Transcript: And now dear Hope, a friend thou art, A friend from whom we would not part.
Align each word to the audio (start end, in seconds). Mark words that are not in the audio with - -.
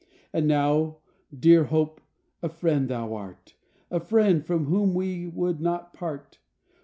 And 0.33 0.47
now 0.47 0.97
dear 1.39 1.65
Hope, 1.65 2.01
a 2.41 2.49
friend 2.49 2.89
thou 2.89 3.13
art, 3.13 3.53
A 3.91 3.99
friend 3.99 4.43
from 4.43 4.65
whom 4.65 4.95
we 4.95 5.27
would 5.27 5.61
not 5.61 5.93
part. 5.93 6.39